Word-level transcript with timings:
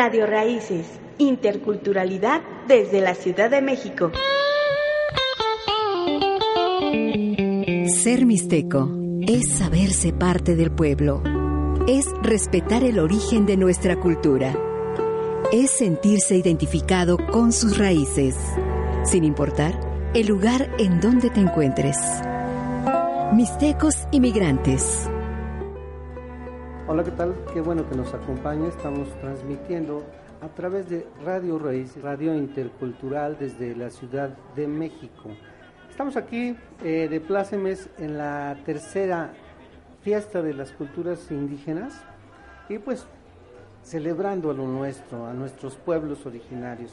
Radio 0.00 0.28
Raíces, 0.28 0.86
interculturalidad 1.18 2.40
desde 2.68 3.00
la 3.00 3.16
Ciudad 3.16 3.50
de 3.50 3.60
México. 3.60 4.12
Ser 8.00 8.24
mixteco 8.24 8.88
es 9.26 9.58
saberse 9.58 10.12
parte 10.12 10.54
del 10.54 10.70
pueblo, 10.70 11.20
es 11.88 12.06
respetar 12.22 12.84
el 12.84 13.00
origen 13.00 13.44
de 13.44 13.56
nuestra 13.56 13.98
cultura, 13.98 14.56
es 15.50 15.72
sentirse 15.72 16.36
identificado 16.36 17.18
con 17.32 17.52
sus 17.52 17.76
raíces, 17.76 18.36
sin 19.02 19.24
importar 19.24 19.80
el 20.14 20.28
lugar 20.28 20.70
en 20.78 21.00
donde 21.00 21.28
te 21.28 21.40
encuentres. 21.40 21.98
Mixtecos 23.32 24.06
Inmigrantes. 24.12 25.10
Hola, 26.90 27.04
¿qué 27.04 27.10
tal? 27.10 27.34
Qué 27.52 27.60
bueno 27.60 27.86
que 27.86 27.94
nos 27.94 28.14
acompaña. 28.14 28.66
Estamos 28.66 29.10
transmitiendo 29.20 30.04
a 30.40 30.48
través 30.48 30.88
de 30.88 31.06
Radio 31.22 31.58
Raíz, 31.58 32.00
Radio 32.00 32.34
Intercultural 32.34 33.36
desde 33.38 33.76
la 33.76 33.90
Ciudad 33.90 34.30
de 34.56 34.66
México. 34.66 35.28
Estamos 35.90 36.16
aquí 36.16 36.56
eh, 36.82 37.08
de 37.10 37.20
plácemes 37.20 37.90
en 37.98 38.16
la 38.16 38.56
tercera 38.64 39.34
fiesta 40.00 40.40
de 40.40 40.54
las 40.54 40.72
culturas 40.72 41.30
indígenas 41.30 42.02
y 42.70 42.78
pues 42.78 43.06
celebrando 43.82 44.50
a 44.50 44.54
lo 44.54 44.66
nuestro, 44.66 45.26
a 45.26 45.34
nuestros 45.34 45.76
pueblos 45.76 46.24
originarios. 46.24 46.90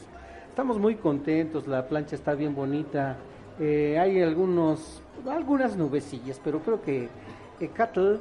Estamos 0.50 0.78
muy 0.78 0.96
contentos, 0.96 1.68
la 1.68 1.88
plancha 1.88 2.18
está 2.18 2.34
bien 2.34 2.54
bonita, 2.54 3.16
eh, 3.62 3.98
hay 3.98 4.22
algunos, 4.22 5.02
algunas 5.26 5.78
nubecillas, 5.78 6.42
pero 6.44 6.60
creo 6.60 6.82
que 6.82 7.08
Ecatl 7.62 8.18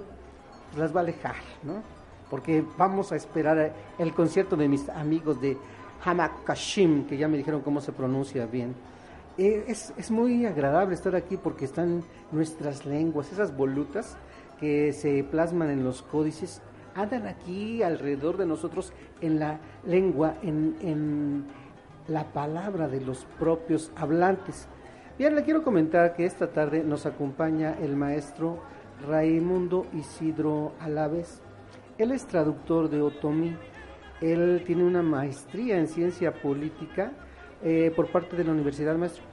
las 0.77 0.95
va 0.95 1.01
a 1.01 1.03
alejar, 1.03 1.37
¿no? 1.63 1.83
Porque 2.31 2.65
vamos 2.77 3.13
a 3.13 3.17
esperar 3.17 3.73
el 3.99 4.13
concierto 4.13 4.57
de 4.57 4.69
mis 4.69 4.89
amigos 4.89 5.41
de 5.41 5.57
Hamakashim, 6.05 7.07
que 7.07 7.17
ya 7.17 7.29
me 7.29 7.37
dijeron 7.37 7.61
cómo 7.61 7.81
se 7.81 7.93
pronuncia 7.93 8.47
bien. 8.47 8.75
Eh, 9.37 9.65
es, 9.69 9.93
es, 9.97 10.11
muy 10.11 10.47
agradable 10.47 10.95
estar 10.95 11.17
aquí 11.17 11.37
porque 11.37 11.65
están 11.65 12.05
nuestras 12.31 12.87
lenguas, 12.87 13.33
esas 13.33 13.57
volutas 13.57 14.17
que 14.61 14.93
se 14.93 15.25
plasman 15.25 15.71
en 15.71 15.83
los 15.83 16.03
códices, 16.03 16.63
andan 16.95 17.27
aquí 17.27 17.83
alrededor 17.83 18.37
de 18.37 18.47
nosotros 18.47 18.93
en 19.21 19.41
la 19.41 19.59
lengua, 19.85 20.37
en, 20.43 20.77
en 20.81 21.45
la 22.07 22.33
palabra 22.33 22.87
de 22.89 23.01
los 23.01 23.25
propios 23.39 23.91
hablantes. 23.97 24.69
Bien, 25.19 25.35
le 25.35 25.43
quiero 25.43 25.63
comentar 25.63 26.15
que 26.15 26.27
esta 26.27 26.49
tarde 26.49 26.85
nos 26.85 27.07
acompaña 27.07 27.75
el 27.81 27.97
maestro 27.97 28.59
Raimundo 29.07 29.87
Isidro 29.93 30.73
Alaves. 30.81 31.41
Él 31.99 32.13
es 32.13 32.27
traductor 32.27 32.91
de 32.91 33.03
Otomí. 33.03 33.57
Él 34.21 34.63
tiene 34.67 34.85
una 34.85 35.03
maestría 35.03 35.79
en 35.79 35.87
ciencia 35.87 36.33
política 36.33 37.13
eh, 37.63 37.93
por 37.95 38.11
parte 38.11 38.37
de 38.37 38.45
la 38.45 38.53
Universidad 38.53 38.97
Maestro. 38.97 39.25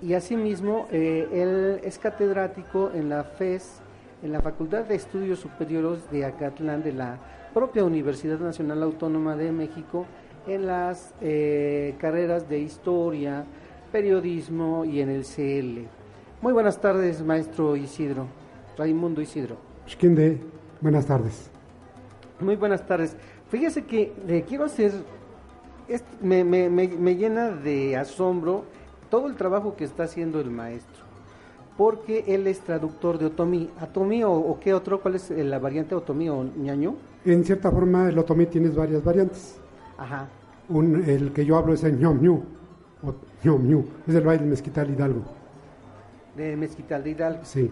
Y 0.00 0.14
asimismo, 0.14 0.86
eh, 0.92 1.28
él 1.32 1.80
es 1.82 1.98
catedrático 1.98 2.92
en 2.94 3.08
la 3.08 3.24
FES, 3.24 3.82
en 4.22 4.32
la 4.32 4.40
Facultad 4.40 4.84
de 4.84 4.94
Estudios 4.94 5.40
Superiores 5.40 6.08
de 6.10 6.24
Acatlán 6.24 6.82
de 6.84 6.92
la 6.92 7.18
propia 7.52 7.84
Universidad 7.84 8.38
Nacional 8.38 8.82
Autónoma 8.82 9.34
de 9.34 9.50
México, 9.50 10.06
en 10.46 10.66
las 10.66 11.14
eh, 11.20 11.96
carreras 11.98 12.48
de 12.48 12.60
Historia, 12.60 13.44
Periodismo 13.90 14.84
y 14.84 15.00
en 15.00 15.10
el 15.10 15.24
CL. 15.24 15.88
Muy 16.40 16.52
buenas 16.52 16.80
tardes, 16.80 17.22
maestro 17.22 17.74
Isidro. 17.74 18.39
Raimundo 18.80 19.20
Isidro. 19.20 19.58
buenas 20.80 21.04
tardes. 21.04 21.50
Muy 22.40 22.56
buenas 22.56 22.86
tardes. 22.86 23.14
Fíjese 23.50 23.84
que 23.84 24.14
le 24.26 24.42
quiero 24.44 24.64
hacer, 24.64 24.92
me, 26.22 26.44
me, 26.44 26.70
me, 26.70 27.14
llena 27.14 27.50
de 27.50 27.98
asombro 27.98 28.64
todo 29.10 29.26
el 29.26 29.36
trabajo 29.36 29.76
que 29.76 29.84
está 29.84 30.04
haciendo 30.04 30.40
el 30.40 30.50
maestro, 30.50 31.04
porque 31.76 32.24
él 32.26 32.46
es 32.46 32.60
traductor 32.60 33.18
de 33.18 33.26
otomí. 33.26 33.68
¿Otomí 33.82 34.24
o, 34.24 34.58
qué 34.58 34.72
otro? 34.72 35.02
¿Cuál 35.02 35.16
es 35.16 35.28
la 35.28 35.58
variante 35.58 35.94
otomí 35.94 36.30
o 36.30 36.42
ñaño? 36.42 36.94
En 37.26 37.44
cierta 37.44 37.70
forma 37.70 38.08
el 38.08 38.18
otomí 38.18 38.46
tiene 38.46 38.70
varias 38.70 39.04
variantes. 39.04 39.58
Ajá. 39.98 40.26
Un, 40.70 41.04
el 41.04 41.34
que 41.34 41.44
yo 41.44 41.58
hablo 41.58 41.74
es 41.74 41.84
el 41.84 42.00
ñomñu, 42.00 42.42
o 43.02 43.14
ñomñu, 43.44 43.84
es 44.08 44.14
el 44.14 44.24
baile 44.24 44.46
mezquital 44.46 44.88
Hidalgo. 44.88 45.20
De 46.34 46.56
mezquital 46.56 47.04
de 47.04 47.10
Hidalgo. 47.10 47.44
Sí 47.44 47.70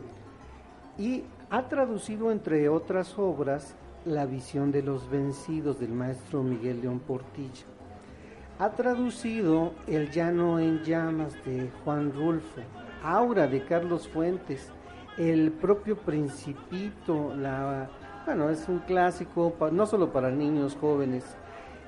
y 0.98 1.24
ha 1.50 1.68
traducido, 1.68 2.30
entre 2.30 2.68
otras 2.68 3.18
obras, 3.18 3.74
La 4.04 4.26
visión 4.26 4.70
de 4.72 4.82
los 4.82 5.08
vencidos 5.10 5.80
del 5.80 5.92
maestro 5.92 6.42
Miguel 6.42 6.80
León 6.82 7.00
Portilla. 7.00 7.64
Ha 8.58 8.70
traducido 8.70 9.72
El 9.86 10.10
llano 10.10 10.58
en 10.58 10.82
llamas 10.82 11.34
de 11.44 11.70
Juan 11.84 12.12
Rulfo, 12.12 12.60
Aura 13.02 13.46
de 13.46 13.64
Carlos 13.64 14.08
Fuentes, 14.08 14.70
El 15.16 15.52
propio 15.52 15.96
Principito, 15.96 17.34
la, 17.36 17.88
bueno, 18.26 18.50
es 18.50 18.68
un 18.68 18.80
clásico 18.80 19.54
no 19.72 19.86
solo 19.86 20.12
para 20.12 20.30
niños 20.30 20.76
jóvenes. 20.80 21.24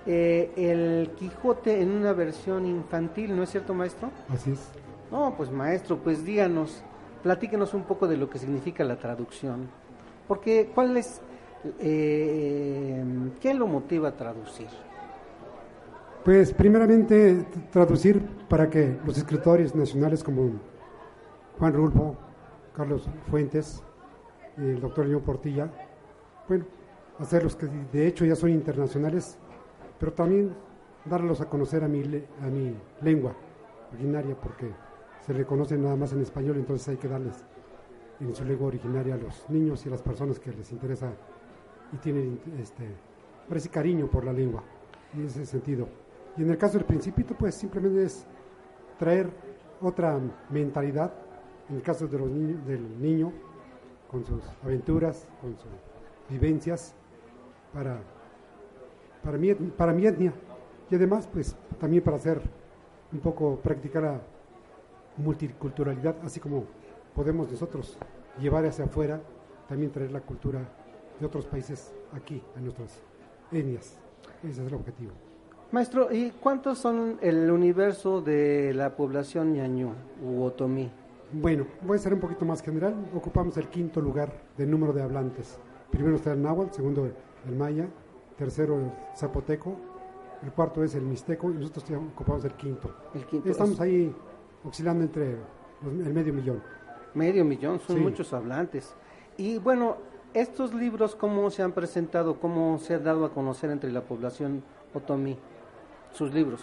Eh, 0.06 0.53
el 0.56 1.10
Quijote 1.16 1.82
en 1.82 1.91
una 1.91 2.12
versión 2.12 2.66
infantil, 2.66 3.37
¿no 3.37 3.42
es 3.42 3.50
cierto, 3.50 3.75
maestro? 3.75 4.10
Así 4.28 4.53
es. 4.53 4.71
No, 5.10 5.34
pues 5.37 5.50
maestro, 5.50 5.98
pues 5.98 6.25
díganos, 6.25 6.82
platíquenos 7.22 7.75
un 7.75 7.84
poco 7.84 8.06
de 8.08 8.16
lo 8.16 8.28
que 8.28 8.38
significa 8.38 8.84
la 8.84 8.97
traducción. 8.97 9.69
Porque, 10.26 10.70
¿cuál 10.75 10.97
es, 10.97 11.20
eh, 11.81 13.04
qué 13.41 13.54
lo 13.54 13.66
motiva 13.66 14.10
a 14.10 14.16
traducir? 14.16 14.69
Pues, 16.25 16.53
primeramente, 16.53 17.47
traducir 17.72 18.20
para 18.48 18.69
que 18.69 18.98
los 19.04 19.16
escritores 19.16 19.75
nacionales 19.75 20.22
como 20.22 20.50
Juan 21.59 21.72
Rulfo, 21.72 22.16
Carlos 22.75 23.09
Fuentes, 23.30 23.82
el 24.56 24.80
doctor 24.80 25.06
León 25.06 25.22
Portilla, 25.22 25.70
bueno, 26.48 26.64
hacerlos 27.19 27.56
que 27.56 27.66
de 27.92 28.06
hecho 28.06 28.25
ya 28.25 28.36
son 28.36 28.50
internacionales, 28.50 29.38
pero 29.98 30.12
también 30.12 30.54
darlos 31.04 31.41
a 31.41 31.47
conocer 31.47 31.84
a 31.84 31.88
mi, 31.88 32.03
a 32.42 32.47
mi 32.47 32.75
lengua 33.03 33.34
originaria, 33.92 34.34
porque 34.34 34.70
se 35.26 35.32
reconocen 35.32 35.82
nada 35.82 35.97
más 35.97 36.12
en 36.12 36.20
español, 36.20 36.56
entonces 36.56 36.88
hay 36.88 36.97
que 36.97 37.08
darles 37.08 37.44
en 38.20 38.34
su 38.34 38.44
lengua 38.44 38.69
originaria 38.69 39.14
a 39.14 39.19
los 39.19 39.48
niños 39.48 39.84
y 39.84 39.88
a 39.88 39.92
las 39.92 40.03
personas 40.03 40.38
que 40.38 40.53
les 40.53 40.70
interesa 40.72 41.12
y 41.92 41.97
tienen 41.97 42.41
este, 42.58 42.86
parece 43.48 43.69
cariño 43.69 44.06
por 44.06 44.25
la 44.25 44.32
lengua, 44.32 44.62
en 45.14 45.26
ese 45.26 45.44
sentido. 45.47 45.88
Y 46.36 46.42
en 46.42 46.50
el 46.50 46.59
caso 46.59 46.78
del 46.78 46.86
principito, 46.86 47.34
pues 47.34 47.54
simplemente 47.54 48.04
es 48.04 48.26
traer 48.98 49.30
otra 49.80 50.20
mentalidad, 50.50 51.12
en 51.69 51.76
el 51.76 51.82
caso 51.82 52.06
de 52.06 52.19
los 52.19 52.30
niños, 52.30 52.66
del 52.66 53.00
niño, 53.00 53.32
con 54.10 54.25
sus 54.25 54.42
aventuras, 54.62 55.26
con 55.41 55.56
sus 55.56 55.70
vivencias, 56.28 56.94
para, 57.72 58.00
para, 59.22 59.38
mi, 59.38 59.54
para 59.54 59.92
mi 59.92 60.06
etnia. 60.06 60.32
Y 60.91 60.94
además, 60.94 61.28
pues 61.32 61.56
también 61.78 62.03
para 62.03 62.16
hacer 62.16 62.41
un 63.12 63.20
poco, 63.20 63.56
practicar 63.56 64.04
a 64.04 64.20
multiculturalidad, 65.20 66.16
así 66.25 66.41
como 66.41 66.64
podemos 67.14 67.50
nosotros 67.50 67.97
llevar 68.41 68.64
hacia 68.66 68.84
afuera, 68.84 69.20
también 69.69 69.92
traer 69.92 70.12
la 70.12 70.20
cultura 70.20 70.60
de 71.19 71.26
otros 71.26 71.47
países 71.47 71.92
aquí, 72.12 72.42
a 72.56 72.60
nuestras 72.60 73.00
etnias. 73.53 73.98
Ese 74.42 74.62
es 74.62 74.69
el 74.69 74.75
objetivo. 74.75 75.12
Maestro, 75.72 76.12
¿y 76.12 76.30
cuántos 76.32 76.78
son 76.78 77.19
el 77.20 77.50
universo 77.50 78.20
de 78.20 78.72
la 78.75 78.97
población 78.97 79.53
ñañú 79.53 79.92
u 80.25 80.42
otomí? 80.42 80.91
Bueno, 81.32 81.66
voy 81.82 81.97
a 81.97 82.00
ser 82.00 82.12
un 82.12 82.19
poquito 82.20 82.44
más 82.44 82.60
general. 82.60 82.94
Ocupamos 83.14 83.56
el 83.56 83.69
quinto 83.69 84.00
lugar 84.00 84.32
de 84.56 84.66
número 84.66 84.92
de 84.92 85.03
hablantes. 85.03 85.59
Primero 85.92 86.16
está 86.16 86.32
el 86.32 86.42
náhuatl, 86.42 86.75
segundo 86.75 87.09
el 87.47 87.56
maya, 87.56 87.86
tercero 88.36 88.80
el 88.80 88.91
zapoteco, 89.16 89.76
el 90.42 90.53
cuarto 90.53 90.83
es 90.83 90.94
el 90.94 91.03
mixteco 91.03 91.50
y 91.50 91.54
nosotros 91.54 91.84
ocupamos 92.15 92.44
el 92.44 92.54
quinto. 92.54 92.91
El 93.15 93.27
quinto 93.27 93.48
Estamos 93.48 93.78
ahí 93.80 94.15
oscilando 94.65 95.04
entre 95.04 95.36
el 95.83 96.12
medio 96.12 96.33
millón. 96.33 96.62
Medio 97.15 97.45
millón, 97.45 97.80
son 97.80 98.01
muchos 98.01 98.33
hablantes. 98.33 98.95
Y 99.36 99.59
bueno, 99.59 99.97
estos 100.34 100.72
libros, 100.74 101.16
¿cómo 101.16 101.51
se 101.51 101.62
han 101.62 101.72
presentado? 101.72 102.39
¿Cómo 102.39 102.78
se 102.78 102.95
ha 102.95 102.98
dado 102.98 103.24
a 103.24 103.33
conocer 103.33 103.71
entre 103.71 103.91
la 103.91 104.03
población 104.03 104.62
otomí? 104.95 105.36
Sus 106.12 106.33
libros. 106.33 106.60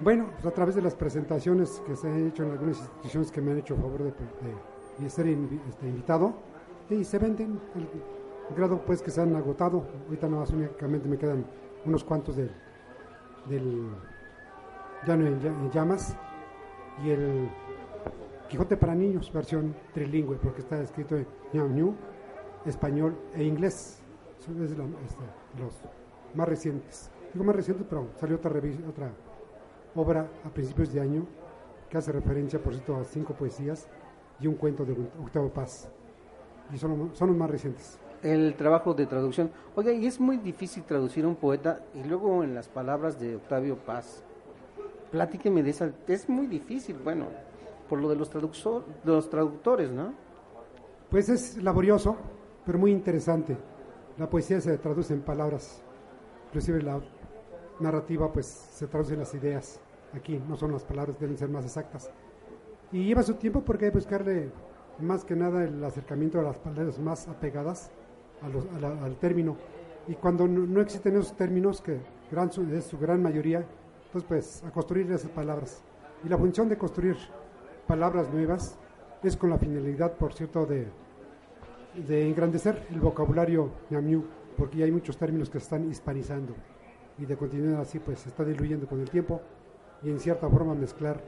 Bueno, 0.00 0.30
pues 0.32 0.46
a 0.46 0.50
través 0.52 0.74
de 0.76 0.82
las 0.82 0.94
presentaciones 0.94 1.82
que 1.86 1.96
se 1.96 2.08
han 2.08 2.28
hecho 2.28 2.44
en 2.44 2.52
algunas 2.52 2.78
instituciones 2.78 3.32
que 3.32 3.40
me 3.40 3.50
han 3.50 3.58
hecho 3.58 3.76
favor 3.76 4.02
de, 4.02 5.10
ser 5.10 5.26
este, 5.26 5.88
invitado, 5.88 6.34
y 6.88 7.04
se 7.04 7.18
venden, 7.18 7.60
el, 7.74 8.56
grado 8.56 8.80
pues 8.86 9.02
que 9.02 9.10
se 9.10 9.20
han 9.20 9.34
agotado, 9.34 9.84
ahorita 10.06 10.28
no 10.28 10.38
más 10.38 10.50
únicamente 10.50 11.08
me 11.08 11.18
quedan 11.18 11.44
unos 11.84 12.04
cuantos 12.04 12.36
del, 12.36 12.50
del 13.46 13.88
llano 15.06 15.26
en 15.26 15.70
llamas, 15.70 16.16
y 17.04 17.10
el 17.10 17.48
Quijote 18.48 18.78
para 18.78 18.94
niños, 18.94 19.30
versión 19.30 19.74
trilingüe, 19.92 20.36
porque 20.36 20.62
está 20.62 20.80
escrito 20.80 21.16
en 21.16 21.26
ñau, 21.52 21.94
español 22.64 23.14
e 23.34 23.44
inglés. 23.44 24.00
Son 24.38 24.62
este, 24.62 24.76
los 25.58 25.74
más 26.34 26.48
recientes. 26.48 27.10
digo 27.34 27.44
más 27.44 27.54
reciente, 27.54 27.84
pero 27.86 28.08
salió 28.18 28.36
otra, 28.36 28.50
otra 28.88 29.12
obra 29.94 30.26
a 30.44 30.48
principios 30.48 30.92
de 30.94 31.00
año 31.00 31.26
que 31.90 31.98
hace 31.98 32.10
referencia, 32.10 32.58
por 32.58 32.72
cierto, 32.72 32.96
a 32.96 33.04
cinco 33.04 33.34
poesías 33.34 33.86
y 34.40 34.46
un 34.46 34.54
cuento 34.54 34.86
de 34.86 34.92
Octavo 35.22 35.50
Paz. 35.50 35.90
Y 36.72 36.78
son, 36.78 37.10
son 37.14 37.28
los 37.28 37.36
más 37.36 37.50
recientes. 37.50 37.98
El 38.22 38.54
trabajo 38.56 38.94
de 38.94 39.04
traducción. 39.04 39.50
Oiga, 39.76 39.92
y 39.92 40.06
es 40.06 40.18
muy 40.18 40.38
difícil 40.38 40.84
traducir 40.84 41.26
a 41.26 41.28
un 41.28 41.36
poeta 41.36 41.80
y 41.94 42.02
luego 42.02 42.42
en 42.42 42.54
las 42.54 42.68
palabras 42.68 43.20
de 43.20 43.36
Octavio 43.36 43.76
Paz. 43.76 44.24
Platíqueme 45.10 45.62
de 45.62 45.70
esa. 45.70 45.90
Es 46.06 46.28
muy 46.28 46.46
difícil, 46.46 46.96
bueno, 47.02 47.26
por 47.88 48.00
lo 48.00 48.08
de 48.08 48.16
los, 48.16 48.28
traductor, 48.28 48.84
de 49.04 49.12
los 49.12 49.30
traductores, 49.30 49.90
¿no? 49.90 50.12
Pues 51.10 51.28
es 51.28 51.62
laborioso, 51.62 52.16
pero 52.66 52.78
muy 52.78 52.90
interesante. 52.90 53.56
La 54.18 54.28
poesía 54.28 54.60
se 54.60 54.76
traduce 54.78 55.14
en 55.14 55.22
palabras, 55.22 55.82
inclusive 56.48 56.82
la 56.82 57.00
narrativa 57.80 58.32
pues 58.32 58.46
se 58.46 58.86
traduce 58.86 59.14
en 59.14 59.20
las 59.20 59.34
ideas. 59.34 59.80
Aquí 60.12 60.40
no 60.48 60.56
son 60.56 60.72
las 60.72 60.84
palabras, 60.84 61.18
deben 61.18 61.38
ser 61.38 61.48
más 61.48 61.64
exactas. 61.64 62.10
Y 62.92 63.04
lleva 63.04 63.22
su 63.22 63.34
tiempo 63.34 63.62
porque 63.62 63.86
hay 63.86 63.90
que 63.90 63.98
buscarle 63.98 64.50
más 64.98 65.24
que 65.24 65.36
nada 65.36 65.64
el 65.64 65.82
acercamiento 65.84 66.40
a 66.40 66.42
las 66.42 66.58
palabras 66.58 66.98
más 66.98 67.28
apegadas 67.28 67.90
al 68.42 69.16
término. 69.16 69.56
Y 70.06 70.14
cuando 70.14 70.48
no, 70.48 70.80
existen 70.80 71.16
esos 71.16 71.36
términos, 71.36 71.80
que 71.82 72.00
gran, 72.30 72.50
es 72.72 72.84
su 72.84 72.98
gran 72.98 73.22
mayoría, 73.22 73.64
entonces 74.08 74.26
pues 74.26 74.64
a 74.64 74.70
construir 74.70 75.10
esas 75.12 75.30
palabras. 75.30 75.82
Y 76.24 76.28
la 76.28 76.38
función 76.38 76.68
de 76.68 76.78
construir 76.78 77.16
palabras 77.86 78.32
nuevas 78.32 78.78
es 79.22 79.36
con 79.36 79.50
la 79.50 79.58
finalidad, 79.58 80.14
por 80.14 80.32
cierto, 80.32 80.64
de, 80.64 80.88
de 82.06 82.26
engrandecer 82.26 82.86
el 82.90 83.00
vocabulario 83.00 83.70
ñamiú, 83.90 84.24
porque 84.56 84.78
ya 84.78 84.86
hay 84.86 84.92
muchos 84.92 85.18
términos 85.18 85.50
que 85.50 85.58
se 85.60 85.64
están 85.64 85.90
hispanizando. 85.90 86.54
Y 87.18 87.26
de 87.26 87.36
continuar 87.36 87.82
así, 87.82 87.98
pues 87.98 88.20
se 88.20 88.30
está 88.30 88.44
diluyendo 88.44 88.86
con 88.86 89.00
el 89.00 89.10
tiempo 89.10 89.42
y 90.02 90.08
en 90.08 90.18
cierta 90.18 90.48
forma 90.48 90.74
mezclar 90.74 91.20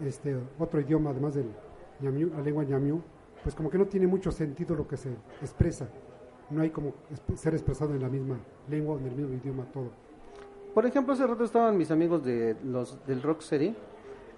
este 0.00 0.38
otro 0.58 0.80
idioma 0.80 1.10
además 1.10 1.34
del 1.34 1.50
ñamiú, 2.00 2.30
la 2.30 2.40
lengua 2.40 2.64
ñamiú, 2.64 3.02
pues 3.42 3.54
como 3.54 3.68
que 3.68 3.76
no 3.76 3.86
tiene 3.86 4.06
mucho 4.06 4.30
sentido 4.30 4.74
lo 4.74 4.88
que 4.88 4.96
se 4.96 5.10
expresa. 5.42 5.88
No 6.48 6.62
hay 6.62 6.70
como 6.70 6.94
ser 7.34 7.52
expresado 7.52 7.94
en 7.94 8.00
la 8.00 8.08
misma 8.08 8.38
lengua 8.70 8.98
en 8.98 9.08
el 9.08 9.14
mismo 9.14 9.34
idioma 9.34 9.64
todo. 9.70 10.07
Por 10.74 10.86
ejemplo, 10.86 11.14
hace 11.14 11.26
rato 11.26 11.44
estaban 11.44 11.76
mis 11.76 11.90
amigos 11.90 12.24
de 12.24 12.56
los 12.64 13.04
del 13.06 13.22
Rock 13.22 13.40
City. 13.40 13.74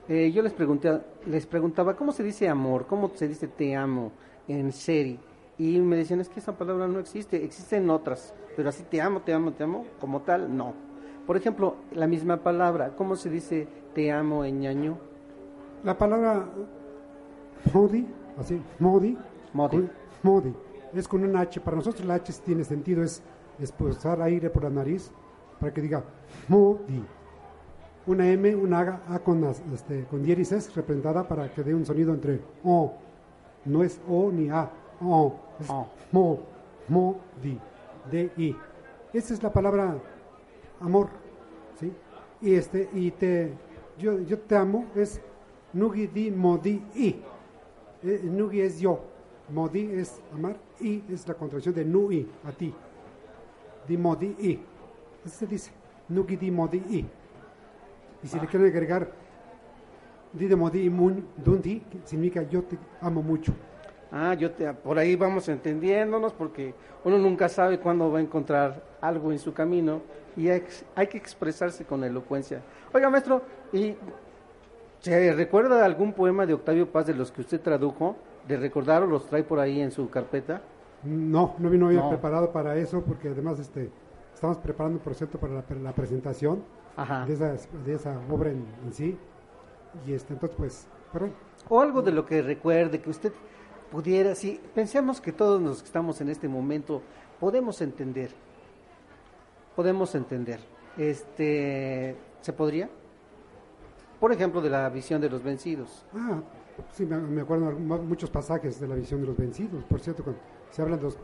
Eh, 0.08 0.32
yo 0.32 0.42
les 0.42 0.52
pregunté, 0.52 1.00
les 1.26 1.46
preguntaba 1.46 1.94
cómo 1.94 2.12
se 2.12 2.22
dice 2.22 2.48
amor, 2.48 2.86
cómo 2.86 3.10
se 3.14 3.28
dice 3.28 3.48
te 3.48 3.76
amo 3.76 4.12
en 4.48 4.72
serie. 4.72 5.18
Y 5.58 5.78
me 5.78 5.96
decían, 5.96 6.20
es 6.20 6.28
que 6.28 6.40
esa 6.40 6.56
palabra 6.56 6.88
no 6.88 6.98
existe, 6.98 7.44
existen 7.44 7.90
otras, 7.90 8.34
pero 8.56 8.70
así 8.70 8.82
te 8.84 9.00
amo, 9.00 9.20
te 9.20 9.32
amo, 9.32 9.52
te 9.52 9.64
amo, 9.64 9.84
como 10.00 10.22
tal, 10.22 10.56
no. 10.56 10.72
Por 11.26 11.36
ejemplo, 11.36 11.76
la 11.92 12.06
misma 12.06 12.38
palabra, 12.38 12.96
¿cómo 12.96 13.14
se 13.14 13.28
dice 13.28 13.68
te 13.94 14.10
amo 14.10 14.44
en 14.44 14.60
ñaño? 14.60 14.98
La 15.84 15.98
palabra 15.98 16.46
modi, 17.72 18.06
así, 18.38 18.60
modi, 18.78 19.16
modi, 19.52 19.88
modi, 20.22 20.54
es 20.94 21.06
con 21.06 21.22
una 21.22 21.40
H. 21.40 21.60
Para 21.60 21.76
nosotros 21.76 22.06
la 22.06 22.14
H 22.14 22.32
tiene 22.44 22.64
sentido, 22.64 23.02
es 23.02 23.22
expulsar 23.58 24.22
aire 24.22 24.48
por 24.48 24.64
la 24.64 24.70
nariz 24.70 25.12
para 25.60 25.72
que 25.72 25.82
diga 25.82 26.02
modi. 26.48 27.04
Una 28.06 28.28
M, 28.28 28.56
una 28.56 29.02
A, 29.08 29.18
con, 29.18 29.44
este, 29.44 30.04
con 30.04 30.22
diéresis 30.22 30.74
representada 30.74 31.28
para 31.28 31.52
que 31.52 31.62
dé 31.62 31.74
un 31.74 31.84
sonido 31.84 32.12
entre 32.14 32.40
O. 32.64 32.94
No 33.66 33.84
es 33.84 34.00
O 34.08 34.32
ni 34.32 34.48
A, 34.48 34.70
O. 35.00 35.34
Es 35.60 35.68
mo, 36.10 36.40
modi, 36.88 37.58
D-I. 38.10 38.56
Esa 39.12 39.34
es 39.34 39.42
la 39.42 39.52
palabra 39.52 39.96
amor, 40.80 41.08
¿sí? 41.78 41.92
Y, 42.40 42.54
este, 42.54 42.88
y 42.94 43.10
te, 43.10 43.52
yo, 43.98 44.18
yo 44.20 44.38
te 44.38 44.56
amo 44.56 44.86
es 44.94 45.20
Nugi 45.72 46.08
di 46.08 46.30
modi 46.30 46.82
i. 46.94 47.22
Eh, 48.02 48.20
nugi 48.24 48.60
es 48.60 48.80
yo, 48.80 48.98
modi 49.50 49.92
es 49.92 50.20
amar, 50.32 50.56
i 50.80 51.02
es 51.08 51.28
la 51.28 51.34
contracción 51.34 51.74
de 51.74 51.84
nui, 51.84 52.26
a 52.44 52.50
ti. 52.50 52.74
Di 53.86 53.96
modi 53.96 54.34
i. 54.40 54.58
Así 55.24 55.36
se 55.36 55.46
dice, 55.46 55.70
nugi 56.08 56.36
di 56.36 56.50
modi 56.50 56.82
i. 56.88 57.06
Y 58.22 58.26
si 58.26 58.38
le 58.38 58.46
quieren 58.46 58.68
agregar 58.68 59.10
di 60.32 60.46
de 60.46 60.56
modi 60.56 60.88
mun 60.88 61.26
dundi, 61.36 61.82
significa 62.04 62.42
yo 62.42 62.62
te 62.62 62.78
amo 63.00 63.22
mucho. 63.22 63.52
Ah, 64.12 64.34
yo 64.34 64.50
te, 64.50 64.72
por 64.74 64.98
ahí 64.98 65.14
vamos 65.14 65.48
entendiéndonos 65.48 66.32
porque 66.32 66.74
uno 67.04 67.16
nunca 67.16 67.48
sabe 67.48 67.78
cuándo 67.78 68.10
va 68.10 68.18
a 68.18 68.22
encontrar 68.22 68.82
algo 69.00 69.30
en 69.30 69.38
su 69.38 69.52
camino 69.52 70.02
y 70.36 70.48
hay, 70.48 70.64
hay 70.96 71.06
que 71.06 71.16
expresarse 71.16 71.84
con 71.84 72.02
elocuencia. 72.02 72.60
Oiga, 72.92 73.08
maestro, 73.08 73.42
¿y 73.72 73.94
¿Se 75.00 75.32
recuerda 75.32 75.82
algún 75.82 76.12
poema 76.12 76.44
de 76.44 76.52
Octavio 76.52 76.92
Paz 76.92 77.06
de 77.06 77.14
los 77.14 77.32
que 77.32 77.40
usted 77.40 77.60
tradujo? 77.60 78.16
¿De 78.46 78.58
recordar 78.58 79.02
o 79.02 79.06
los 79.06 79.26
trae 79.26 79.42
por 79.42 79.58
ahí 79.58 79.80
en 79.80 79.90
su 79.90 80.10
carpeta? 80.10 80.60
No, 81.02 81.54
no 81.58 81.70
vino 81.70 81.88
bien 81.88 82.06
preparado 82.06 82.52
para 82.52 82.76
eso 82.76 83.02
porque 83.02 83.28
además 83.28 83.58
este 83.58 83.88
estamos 84.40 84.56
preparando 84.56 84.96
un 84.96 85.04
proyecto 85.04 85.38
para 85.38 85.62
la, 85.82 85.92
presentación 85.92 86.64
De, 87.26 87.34
esa, 87.34 87.56
de 87.84 87.92
esa 87.92 88.18
obra 88.30 88.48
en, 88.48 88.64
sí. 88.90 89.14
Y 90.06 90.14
este, 90.14 90.32
entonces 90.32 90.56
pues, 90.56 90.86
perdón. 91.12 91.34
O 91.68 91.78
algo 91.78 92.00
de 92.00 92.10
lo 92.10 92.24
que 92.24 92.40
recuerde, 92.40 93.02
que 93.02 93.10
usted 93.10 93.34
pudiera, 93.92 94.34
si 94.34 94.58
pensemos 94.74 95.20
que 95.20 95.32
todos 95.32 95.60
los 95.60 95.82
que 95.82 95.86
estamos 95.86 96.22
en 96.22 96.30
este 96.30 96.48
momento 96.48 97.02
podemos 97.38 97.82
entender, 97.82 98.30
podemos 99.76 100.14
entender, 100.14 100.60
este, 100.96 102.16
¿se 102.40 102.52
podría? 102.54 102.88
Por 104.18 104.32
ejemplo, 104.32 104.62
de 104.62 104.70
la 104.70 104.88
visión 104.88 105.20
de 105.20 105.28
los 105.28 105.42
vencidos. 105.42 106.06
Ah, 106.14 106.40
sí, 106.92 107.04
me, 107.04 107.42
acuerdo 107.42 107.72
muchos 107.72 108.30
pasajes 108.30 108.80
de 108.80 108.88
la 108.88 108.94
visión 108.94 109.20
de 109.20 109.26
los 109.26 109.36
vencidos. 109.36 109.84
Por 109.84 110.00
cierto, 110.00 110.24
cuando 110.24 110.40
se 110.70 110.80
hablan 110.80 110.98
de 110.98 111.04
los 111.04 111.16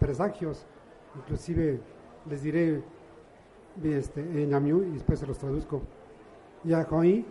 presagios, 0.00 0.66
inclusive 1.16 1.80
les 2.26 2.42
diré 2.42 2.82
este, 3.82 4.20
en 4.20 4.54
Amiu 4.54 4.82
y 4.82 4.90
después 4.90 5.18
se 5.18 5.26
los 5.26 5.38
traduzco. 5.38 5.82
Yahoy, 6.64 7.24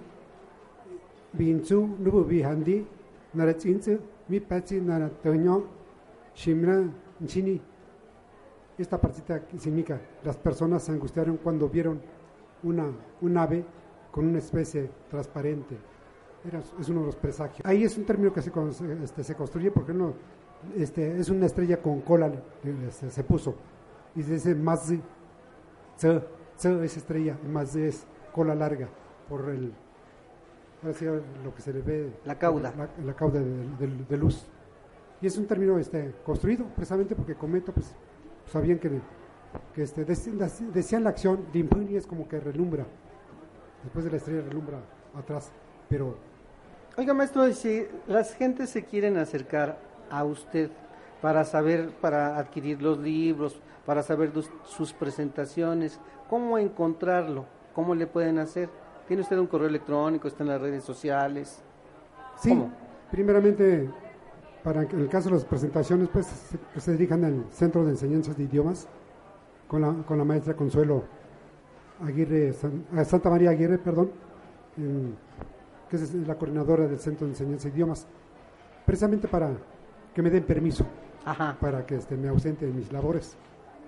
Binzu, 1.34 1.98
Nubu 2.00 2.24
Bihandi, 2.24 2.86
Naratzinzu, 3.34 4.00
Mi 4.30 4.39
Pachi, 4.39 4.80
Naratoño, 4.80 5.63
Shimra, 6.36 6.84
Nchini. 7.19 7.62
Esta 8.78 9.00
partita 9.00 9.42
significa, 9.57 10.00
las 10.24 10.38
personas 10.38 10.84
se 10.84 10.92
angustiaron 10.92 11.38
cuando 11.38 11.68
vieron 11.68 12.00
una, 12.63 12.86
un 13.22 13.38
ave 13.38 13.66
con 14.11 14.28
una 14.28 14.40
especie 14.40 14.90
transparente. 15.09 15.78
es 16.80 16.90
uno 16.90 17.02
de 17.02 17.06
los 17.07 17.16
presagios. 17.16 17.61
Ahí 17.66 17.83
es 17.83 17.97
un 17.97 18.06
término 18.06 18.31
que 18.31 18.42
se, 18.42 18.52
este, 19.04 19.23
se 19.23 19.35
construye 19.35 19.71
porque 19.71 19.94
este, 20.76 21.19
es 21.19 21.30
una 21.30 21.45
estrella 21.47 21.81
con 21.81 22.02
cola, 22.02 22.31
este, 22.88 23.09
se 23.09 23.23
puso. 23.23 23.56
Y 24.18 24.24
se 24.24 24.33
dice 24.33 24.56
más 24.56 24.92
z, 25.97 26.24
es 26.83 26.97
estrella, 26.97 27.38
más 27.50 27.74
es 27.76 28.06
cola 28.33 28.54
larga, 28.54 28.90
por 29.30 29.47
el, 29.50 29.71
lo 31.44 31.56
que 31.56 31.62
se 31.62 31.71
le 31.71 31.81
ve. 31.81 32.12
La 32.26 32.38
cauda. 32.38 32.74
La, 33.06 33.14
cauda 33.14 33.40
de, 33.40 34.18
luz. 34.18 34.45
Y 35.21 35.28
es 35.28 35.38
un 35.38 35.45
término 35.47 35.80
este, 35.80 36.14
construido 36.26 36.66
precisamente 36.76 37.16
porque 37.16 37.36
Cometa, 37.36 37.71
pues, 37.71 37.94
sabían 38.52 38.80
que, 38.80 39.00
que 39.74 39.83
este, 39.83 40.04
decían 40.04 41.04
la 41.04 41.09
acción, 41.12 41.45
de 41.54 41.97
es 41.97 42.06
como 42.06 42.28
que 42.28 42.40
relumbra 42.40 42.86
después 43.83 44.04
de 44.04 44.12
la 44.12 44.18
estrella 44.18 44.42
relumbra 44.42 44.80
atrás, 45.16 45.52
pero... 45.88 46.18
Oiga, 46.97 47.14
maestro, 47.14 47.52
si 47.54 47.88
las 48.07 48.33
gentes 48.33 48.71
se 48.71 48.83
quieren 48.83 49.18
acercar 49.18 49.78
a 50.09 50.24
usted 50.24 50.71
para 51.21 51.44
saber, 51.45 51.90
para 52.02 52.38
adquirir 52.38 52.81
los 52.81 52.97
libros, 53.00 53.59
para 53.86 54.04
saber 54.04 54.31
sus 54.64 54.94
presentaciones, 54.94 56.00
¿cómo 56.30 56.57
encontrarlo? 56.57 57.45
¿Cómo 57.74 57.95
le 57.95 58.07
pueden 58.07 58.40
hacer? 58.40 58.69
¿Tiene 59.07 59.21
usted 59.21 59.38
un 59.38 59.47
correo 59.47 59.68
electrónico? 59.68 60.28
¿Está 60.28 60.44
en 60.44 60.50
las 60.50 60.62
redes 60.62 60.83
sociales? 60.83 61.62
Sí, 62.36 62.62
primeramente, 63.09 63.90
para 64.64 64.81
el 64.81 65.07
caso 65.09 65.30
de 65.30 65.36
las 65.36 65.45
presentaciones, 65.45 66.09
pues 66.09 66.26
se, 66.26 66.80
se 66.80 66.92
dirijan 66.92 67.24
al 67.24 67.45
Centro 67.52 67.86
de 67.86 67.92
Enseñanzas 67.92 68.38
de 68.38 68.44
Idiomas 68.44 68.88
con 69.68 69.81
la, 69.81 69.94
con 70.06 70.18
la 70.18 70.24
maestra 70.24 70.56
Consuelo 70.56 71.04
Aguirre, 72.04 72.54
Santa 73.06 73.30
María 73.30 73.52
Aguirre, 73.52 73.78
perdón, 73.78 74.12
que 75.90 75.95
es 75.95 76.14
la 76.14 76.36
coordinadora 76.36 76.88
del 76.88 77.00
Centro 77.00 77.26
de 77.26 77.33
Enseñanza 77.33 77.69
de 77.69 77.74
Idiomas, 77.74 78.06
precisamente 78.86 79.28
para 79.28 79.52
que 80.14 80.21
me 80.21 80.30
den 80.30 80.44
permiso 80.44 80.86
para 81.59 81.86
que 81.86 81.95
este, 81.95 82.16
me 82.16 82.30
ausente 82.30 82.66
de 82.66 82.74
mis 82.74 82.92
labores. 82.92 83.38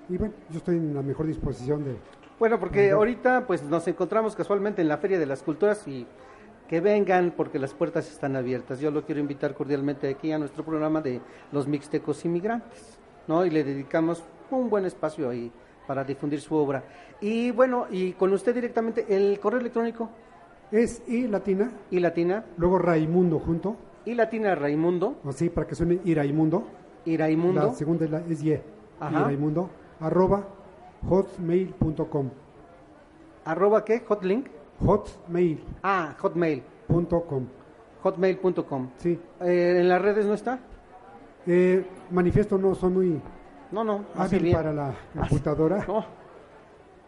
Y 0.09 0.17
bueno, 0.17 0.33
yo 0.50 0.57
estoy 0.57 0.77
en 0.77 0.93
la 0.93 1.01
mejor 1.01 1.27
disposición 1.27 1.83
de... 1.83 1.95
Bueno, 2.39 2.59
porque 2.59 2.91
ahorita 2.91 3.45
pues 3.45 3.63
nos 3.63 3.88
encontramos 3.88 4.36
casualmente 4.36 4.81
en 4.81 4.88
la 4.88 4.98
Feria 4.98 5.19
de 5.19 5.25
las 5.25 5.43
Culturas 5.43 5.88
y 5.88 6.07
que 6.69 6.81
vengan 6.81 7.33
porque 7.36 7.59
las 7.59 7.74
puertas 7.74 8.09
están 8.09 8.36
abiertas. 8.36 8.79
Yo 8.79 8.91
lo 8.91 9.03
quiero 9.03 9.19
invitar 9.19 9.55
cordialmente 9.55 10.07
aquí 10.07 10.31
a 10.31 10.38
nuestro 10.38 10.63
programa 10.63 11.01
de 11.01 11.19
los 11.51 11.67
mixtecos 11.67 12.24
inmigrantes, 12.25 13.00
¿no? 13.27 13.45
Y 13.45 13.50
le 13.50 13.63
dedicamos 13.63 14.24
un 14.51 14.69
buen 14.69 14.86
espacio 14.86 15.29
ahí 15.29 15.51
para 15.88 16.03
difundir 16.03 16.39
su 16.39 16.55
obra. 16.55 16.83
Y 17.19 17.50
bueno, 17.51 17.88
y 17.89 18.13
con 18.13 18.31
usted 18.33 18.53
directamente, 18.53 19.05
el 19.09 19.39
correo 19.39 19.59
electrónico 19.59 20.09
Es 20.71 21.01
I 21.07 21.27
latina, 21.27 21.71
y 21.89 22.00
latina, 22.00 22.45
luego 22.57 22.77
Raimundo 22.77 23.39
junto, 23.39 23.75
y 24.05 24.13
latina 24.13 24.53
Raimundo, 24.53 25.19
así 25.25 25.50
para 25.50 25.65
que 25.65 25.74
suene 25.74 26.00
Iraimundo. 26.05 26.67
Y 27.05 27.17
Raimundo, 27.17 27.61
La 27.67 27.73
segunda 27.73 28.05
es, 28.05 28.11
la, 28.11 28.19
es 28.29 28.43
Y, 28.43 28.59
Ajá. 28.99 29.21
Iraimundo, 29.21 29.69
arroba 29.99 30.43
hotmail.com. 31.07 32.29
arroba 33.45 33.83
qué, 33.85 34.03
hotlink, 34.07 34.47
Hotmail.com. 34.85 35.65
ah, 35.83 36.15
hotmail, 36.19 36.63
hotmail.com. 38.03 38.89
Sí. 38.97 39.19
Eh, 39.41 39.77
¿En 39.79 39.89
las 39.89 40.01
redes 40.01 40.25
no 40.25 40.33
está? 40.33 40.59
Eh, 41.45 41.85
manifiesto 42.11 42.57
no 42.57 42.75
soy 42.75 42.89
muy 42.91 43.21
No, 43.71 43.83
no, 43.83 44.05
hábil 44.15 44.43
bien. 44.43 44.55
para 44.55 44.73
la 44.73 44.93
computadora. 45.17 45.83
No. 45.87 46.19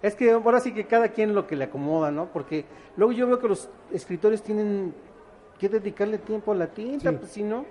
Es 0.01 0.15
que 0.15 0.31
ahora 0.31 0.60
sí 0.60 0.74
que 0.74 0.88
cada 0.88 1.10
quien 1.10 1.36
lo 1.36 1.45
que 1.45 1.55
le 1.55 1.65
acomoda, 1.65 2.10
¿no? 2.10 2.25
Porque 2.33 2.65
luego 2.98 3.12
yo 3.13 3.27
veo 3.27 3.38
que 3.38 3.48
los 3.48 3.69
escritores 3.91 4.41
tienen 4.41 4.95
que 5.60 5.69
dedicarle 5.69 6.17
tiempo 6.17 6.53
a 6.53 6.55
la 6.55 6.67
tinta, 6.74 7.12
Sí. 7.12 7.17
pues 7.17 7.31
si 7.31 7.43
no, 7.43 7.65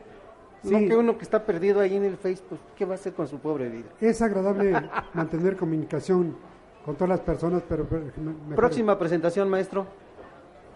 Sí. 0.63 0.71
no 0.73 0.79
que 0.89 0.97
uno 0.97 1.17
que 1.17 1.25
está 1.25 1.45
perdido 1.45 1.81
ahí 1.81 1.97
en 1.97 2.05
el 2.05 2.17
Face, 2.17 2.43
pues 2.49 2.61
¿qué 2.77 2.85
va 2.85 2.93
a 2.93 2.95
hacer 2.97 3.13
con 3.15 3.27
su 3.27 3.39
pobre 3.39 3.69
vida? 3.69 3.89
Es 4.01 4.21
agradable 4.21 4.73
mantener 5.15 5.57
comunicación 5.57 6.37
con 6.85 6.95
todas 6.97 7.09
las 7.11 7.21
personas, 7.21 7.63
pero 7.69 7.85
pero 7.89 8.03
me- 8.19 8.33
mejor- 8.33 8.57
Próxima 8.57 8.99
presentación, 8.99 9.49
maestro. 9.49 9.87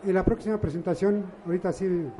En 0.06 0.14
la 0.14 0.24
próxima 0.24 0.58
presentación, 0.60 1.24
ahorita 1.46 1.72
sí, 1.72 1.84
en, 1.84 2.12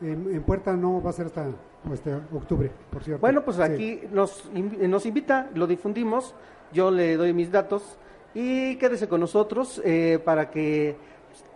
en 0.00 0.42
puerta 0.42 0.74
no 0.76 1.02
va 1.02 1.10
a 1.10 1.12
ser 1.12 1.26
hasta 1.26 1.46
este, 1.92 2.14
octubre, 2.32 2.70
por 2.90 3.02
cierto. 3.04 3.20
Bueno, 3.20 3.42
pues 3.44 3.56
Sí. 3.58 3.62
aquí 3.62 4.00
nos, 4.12 4.50
nos 4.52 5.06
invita, 5.06 5.50
lo 5.54 5.66
difundimos, 5.66 6.34
yo 6.72 6.90
le 6.90 7.16
doy 7.16 7.32
mis 7.32 7.50
datos 7.52 7.98
y 8.34 8.76
quédese 8.76 9.08
con 9.08 9.20
nosotros 9.20 9.80
eh, 9.84 10.18
para 10.24 10.50
que 10.50 10.96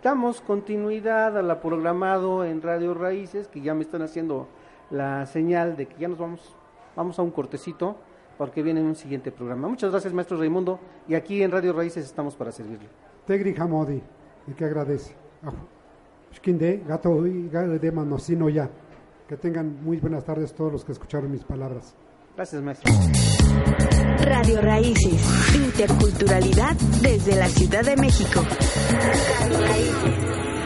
damos 0.03 0.41
continuidad 0.41 1.37
a 1.37 1.41
la 1.41 1.59
programado 1.59 2.45
en 2.45 2.61
Radio 2.61 2.93
Raíces, 2.93 3.47
que 3.47 3.61
ya 3.61 3.73
me 3.73 3.81
están 3.81 4.01
haciendo 4.03 4.47
la 4.89 5.25
señal 5.25 5.75
de 5.75 5.87
que 5.87 5.95
ya 5.99 6.07
nos 6.07 6.17
vamos, 6.17 6.55
vamos 6.95 7.19
a 7.19 7.21
un 7.21 7.31
cortecito 7.31 7.97
porque 8.37 8.61
viene 8.61 8.81
un 8.81 8.95
siguiente 8.95 9.31
programa. 9.31 9.67
Muchas 9.67 9.91
gracias, 9.91 10.13
maestro 10.13 10.37
Raimundo, 10.37 10.79
y 11.07 11.15
aquí 11.15 11.41
en 11.41 11.51
Radio 11.51 11.73
Raíces 11.73 12.05
estamos 12.05 12.35
para 12.35 12.51
servirle. 12.51 12.87
Tegri 13.25 13.55
Hamodi, 13.57 14.01
y 14.47 14.53
que 14.53 14.65
agradece. 14.65 15.15
Ah, 15.43 15.51
Shkinde, 16.31 16.83
gato 16.87 17.25
y 17.25 17.49
manosino 17.91 18.49
ya. 18.49 18.69
Que 19.27 19.35
tengan 19.37 19.83
muy 19.83 19.97
buenas 19.97 20.23
tardes 20.23 20.53
todos 20.53 20.71
los 20.71 20.85
que 20.85 20.93
escucharon 20.93 21.31
mis 21.31 21.43
palabras. 21.43 21.95
Gracias, 22.35 22.61
maestro. 22.61 22.93
Radio 24.19 24.61
Raíces, 24.61 25.55
interculturalidad 25.55 26.75
desde 27.01 27.35
la 27.35 27.47
Ciudad 27.47 27.83
de 27.83 27.97
México. 27.97 28.41
Radio 29.39 29.67
Raíces. 29.67 30.56